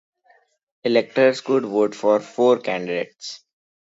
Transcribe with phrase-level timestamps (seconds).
[0.83, 3.41] Electors could vote for four candidates.